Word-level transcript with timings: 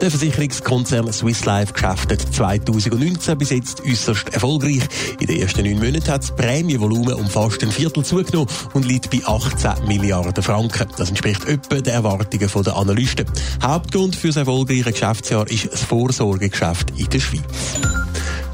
Der 0.00 0.10
Versicherungskonzern 0.10 1.12
Swiss 1.12 1.44
Life 1.44 1.74
geschäftet 1.74 2.22
2019 2.32 3.36
bis 3.36 3.50
jetzt 3.50 3.82
äußerst 3.86 4.32
erfolgreich. 4.32 4.88
In 5.20 5.26
den 5.26 5.42
ersten 5.42 5.62
neun 5.62 5.78
Monaten 5.78 6.10
hat 6.10 6.22
das 6.22 6.34
Prämienvolumen 6.34 7.14
um 7.14 7.26
fast 7.26 7.62
ein 7.62 7.70
Viertel 7.70 8.02
zugenommen 8.02 8.48
und 8.72 8.86
liegt 8.86 9.10
bei 9.10 9.20
18 9.22 9.86
Milliarden 9.86 10.42
Franken. 10.42 10.88
Das 10.96 11.10
entspricht 11.10 11.44
etwa 11.44 11.82
den 11.82 11.92
Erwartungen 11.92 12.48
der 12.64 12.76
Analysten. 12.76 13.26
Hauptgrund 13.62 14.16
für 14.16 14.28
das 14.28 14.36
erfolgreiche 14.36 14.90
Geschäftsjahr 14.90 15.46
ist 15.50 15.70
das 15.70 15.82
Vorsorgegeschäft 15.82 16.98
in 16.98 17.10
der 17.10 17.20
Schweiz. 17.20 17.99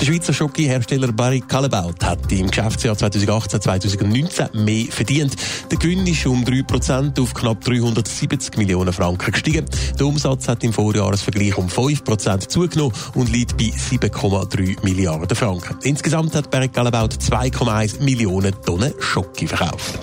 Der 0.01 0.05
Schweizer 0.05 0.35
Schoki-Hersteller 0.35 1.11
Barry 1.11 1.41
Callebaut 1.41 2.05
hat 2.05 2.31
im 2.31 2.49
Geschäftsjahr 2.49 2.95
2018-2019 2.97 4.55
mehr 4.55 4.87
verdient. 4.91 5.35
Der 5.71 5.79
Gewinn 5.79 6.07
ist 6.07 6.27
um 6.27 6.45
3% 6.45 7.19
auf 7.21 7.33
knapp 7.33 7.65
370 7.65 8.59
Millionen 8.59 8.93
Franken 8.93 9.33
gestiegen. 9.33 9.65
Der 9.99 10.07
Umsatz 10.07 10.49
hat 10.49 10.63
im 10.65 10.75
Vorjahresvergleich 10.75 11.57
um 11.57 11.69
5% 11.69 12.49
zugenommen 12.49 12.93
und 13.15 13.33
liegt 13.33 13.57
bei 13.57 13.73
7,3 13.73 14.85
Milliarden 14.85 15.35
Franken. 15.35 15.79
Insgesamt 15.83 16.35
hat 16.35 16.51
Barry 16.51 16.69
Callebaut 16.69 17.15
2,1 17.15 18.03
Millionen 18.03 18.53
Tonnen 18.63 18.93
Schoki 19.01 19.47
verkauft. 19.47 19.99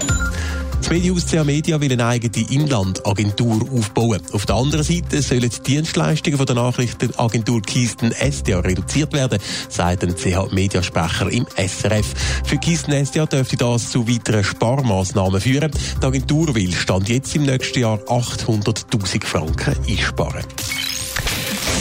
Das 0.83 0.89
Medienhaus 0.89 1.25
CA 1.25 1.45
Media 1.45 1.79
will 1.79 1.93
eine 1.93 2.05
eigene 2.05 2.45
Inlandagentur 2.49 3.65
aufbauen. 3.71 4.19
Auf 4.33 4.45
der 4.45 4.55
anderen 4.55 4.83
Seite 4.83 5.21
sollen 5.21 5.49
die 5.49 5.63
Dienstleistungen 5.63 6.35
von 6.35 6.45
der 6.45 6.55
Nachrichtenagentur 6.55 7.61
Kisten 7.61 8.11
SDA 8.11 8.59
reduziert 8.59 9.13
werden, 9.13 9.39
sagt 9.69 10.03
ein 10.03 10.13
CH 10.13 10.51
Mediasprecher 10.51 11.31
im 11.31 11.47
SRF. 11.55 12.13
Für 12.43 12.57
Kisten 12.57 12.91
SDA 12.91 13.25
dürfte 13.25 13.55
das 13.55 13.91
zu 13.91 14.05
weiteren 14.09 14.43
Sparmaßnahmen 14.43 15.39
führen. 15.39 15.71
Die 16.01 16.05
Agentur 16.05 16.53
will 16.53 16.73
Stand 16.73 17.07
jetzt 17.07 17.33
im 17.33 17.43
nächsten 17.43 17.79
Jahr 17.79 17.99
800.000 17.99 19.23
Franken 19.23 19.77
einsparen. 19.87 20.43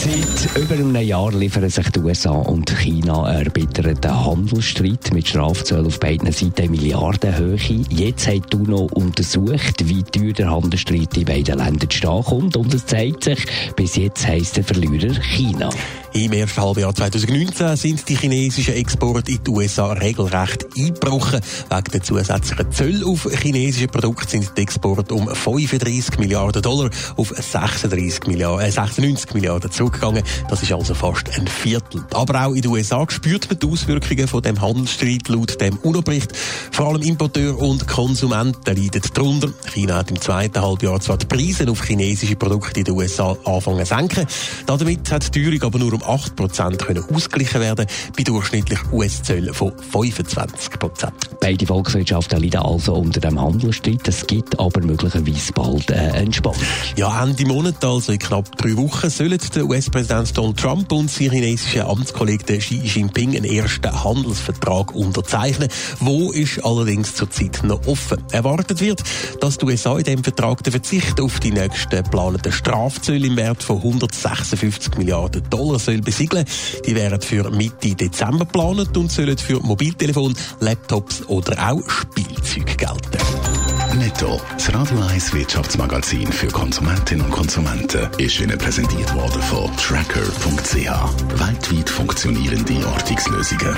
Seit 0.03 0.61
über 0.61 0.73
einem 0.73 0.97
Jahr 0.97 1.31
liefern 1.31 1.69
sich 1.69 1.89
die 1.91 1.99
USA 1.99 2.31
und 2.31 2.69
China 2.77 3.23
einen 3.23 3.45
erbitterten 3.45 4.25
Handelsstreit 4.25 5.13
mit 5.13 5.29
Strafzöllen 5.29 5.85
auf 5.85 5.97
beiden 5.97 6.29
Seiten 6.33 6.71
Milliardenhöhe. 6.71 7.55
Jetzt 7.87 8.27
hat 8.27 8.53
UNO 8.53 8.89
untersucht, 8.93 9.87
wie 9.87 10.03
teuer 10.03 10.33
der 10.33 10.51
Handelsstreit 10.51 11.15
in 11.15 11.23
beiden 11.23 11.57
Ländern 11.57 11.89
stehen 11.89 12.21
kommt 12.21 12.57
und 12.57 12.73
es 12.73 12.85
zeigt 12.85 13.23
sich, 13.23 13.45
bis 13.77 13.95
jetzt 13.95 14.27
heisst 14.27 14.57
der 14.57 14.65
Verlierer 14.65 15.13
China. 15.21 15.69
Im 16.15 16.31
ersten 16.31 16.61
Halbjahr 16.61 16.93
2019 16.93 17.75
sind 17.75 18.07
die 18.07 18.15
chinesischen 18.15 18.75
Exporte 18.75 19.31
in 19.31 19.43
die 19.43 19.49
USA 19.49 19.93
regelrecht 19.93 20.67
eingebrochen. 20.77 21.41
Wegen 21.71 21.91
der 21.91 22.03
zusätzlichen 22.03 22.71
Zölle 22.71 23.05
auf 23.07 23.27
chinesische 23.41 23.87
Produkte 23.87 24.29
sind 24.29 24.51
die 24.55 24.61
Exporte 24.61 25.11
um 25.15 25.27
35 25.27 26.19
Milliarden 26.19 26.61
Dollar 26.61 26.91
auf 27.15 27.29
36 27.29 28.27
Milliarden, 28.27 28.67
äh, 28.67 28.71
96 28.71 29.33
Milliarden 29.33 29.71
zurückgegangen. 29.71 30.21
Das 30.51 30.61
ist 30.61 30.71
also 30.71 30.93
fast 30.93 31.35
ein 31.35 31.47
Viertel. 31.47 32.03
Aber 32.13 32.45
auch 32.45 32.53
in 32.53 32.61
den 32.61 32.69
USA 32.69 33.03
spürt 33.09 33.49
man 33.49 33.57
die 33.57 33.65
Auswirkungen 33.65 34.27
von 34.27 34.43
dem 34.43 34.61
Handelsstreit 34.61 35.27
laut 35.29 35.59
dem 35.59 35.77
UNO-Bericht. 35.77 36.31
Vor 36.71 36.89
allem 36.89 37.01
Importeur 37.01 37.57
und 37.57 37.87
Konsumenten 37.87 38.75
leiden 38.75 39.01
darunter. 39.15 39.49
China 39.73 39.95
hat 39.95 40.11
im 40.11 40.21
zweiten 40.21 40.61
Halbjahr 40.61 40.99
zwar 40.99 41.17
die 41.17 41.25
Preise 41.25 41.67
auf 41.71 41.83
chinesische 41.83 42.35
Produkte 42.35 42.81
in 42.81 42.85
den 42.85 42.93
USA 42.93 43.35
angefangen 43.45 43.85
zu 43.85 43.95
senken. 43.95 44.27
Damit 44.67 45.11
hat 45.11 45.33
die 45.33 45.41
Teuerung 45.41 45.63
aber 45.63 45.79
nur 45.79 45.93
um 45.93 46.02
8% 46.03 46.77
können 46.77 47.03
ausgeglichen 47.13 47.61
werden, 47.61 47.85
bei 48.15 48.23
durchschnittlich 48.23 48.79
US-Zöllen 48.91 49.53
von 49.53 49.71
25%. 49.71 51.11
Beide 51.39 51.65
Volkswirtschaften 51.65 52.41
leiden 52.41 52.61
also 52.61 52.93
unter 52.93 53.19
dem 53.19 53.39
Handelsstreit. 53.39 54.07
Es 54.07 54.25
gibt 54.25 54.59
aber 54.59 54.81
möglicherweise 54.81 55.51
bald 55.53 55.91
eine 55.91 56.13
Entspannung. 56.13 56.61
Ja, 56.95 57.23
Ende 57.23 57.45
Monat, 57.45 57.83
also 57.83 58.11
in 58.11 58.19
knapp 58.19 58.55
drei 58.57 58.75
Wochen, 58.77 59.09
sollen 59.09 59.39
der 59.53 59.65
US-Präsident 59.65 60.37
Donald 60.37 60.57
Trump 60.57 60.91
und 60.91 61.11
sein 61.11 61.31
chinesischer 61.31 61.87
Amtskollege 61.87 62.57
Xi 62.57 62.75
Jinping 62.75 63.35
einen 63.35 63.45
ersten 63.45 64.03
Handelsvertrag 64.03 64.93
unterzeichnen. 64.95 65.69
Wo 65.99 66.31
ist 66.31 66.63
allerdings 66.63 67.15
zurzeit 67.15 67.61
noch 67.63 67.85
offen. 67.87 68.23
Erwartet 68.31 68.79
wird, 68.81 69.03
dass 69.41 69.57
die 69.57 69.65
USA 69.65 69.97
in 69.97 70.03
dem 70.03 70.23
Vertrag 70.23 70.63
den 70.63 70.71
Verzicht 70.71 71.19
auf 71.19 71.39
die 71.39 71.51
nächsten 71.51 72.03
geplanten 72.03 72.51
Strafzölle 72.51 73.27
im 73.27 73.35
Wert 73.35 73.63
von 73.63 73.77
156 73.77 74.97
Milliarden 74.97 75.43
Dollar 75.49 75.79
soll 75.79 75.92
besiegeln. 76.01 76.45
Die 76.85 76.95
wären 76.95 77.21
für 77.21 77.49
Mitte 77.49 77.95
Dezember 77.95 78.45
geplant 78.45 78.95
und 78.97 79.11
sollen 79.11 79.37
für 79.37 79.59
Mobiltelefon, 79.59 80.35
Laptops 80.59 81.23
oder 81.27 81.71
auch 81.71 81.89
Spielzeug 81.89 82.77
gelten. 82.77 83.97
Netto, 83.97 84.41
das 84.53 84.73
Radio 84.73 84.99
1 85.01 85.33
Wirtschaftsmagazin 85.33 86.31
für 86.31 86.47
Konsumentinnen 86.47 87.25
und 87.25 87.31
Konsumenten, 87.31 88.09
ist 88.17 88.39
Ihnen 88.39 88.57
präsentiert 88.57 89.13
worden 89.13 89.41
von 89.43 89.69
Tracker.ch. 89.77 91.39
Weltweit 91.39 91.89
funktionierende 91.89 92.87
Ortungslösungen. 92.87 93.77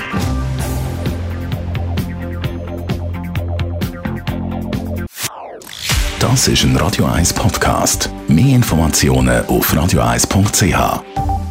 Das 6.18 6.48
ist 6.48 6.64
ein 6.64 6.76
Radio 6.76 7.04
1 7.04 7.34
Podcast. 7.34 8.10
Mehr 8.26 8.56
Informationen 8.56 9.46
auf 9.46 9.72
radio1.ch. 9.72 11.45